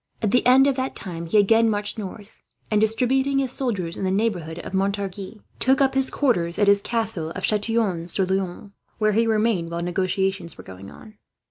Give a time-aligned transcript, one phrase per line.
[0.23, 4.03] At the end of that time he again marched north and, distributing his soldiers in
[4.03, 8.71] the neighbourhood of Montargis, took up his quarters at his castle of Chatillon sur Loing,
[8.97, 11.17] where he remained while negotiations were going on.